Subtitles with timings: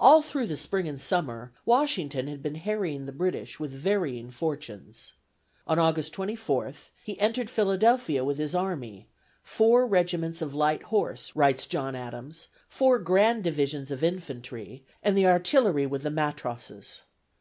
[0.00, 5.12] All through the spring and summer Washington had been harrying the British with varying fortunes.
[5.64, 9.06] On August 24th, he entered Philadelphia with his army:
[9.44, 15.28] four regiments of light horse, writes John Adams, four grand divisions of infantry, and the
[15.28, 17.02] artillery with the matrosses.